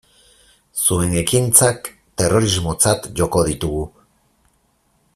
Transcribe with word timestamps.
Zuen 0.85 1.11
ekintzak 1.19 1.91
terrorismotzat 2.23 3.07
joko 3.21 3.45
ditugu. 3.51 3.85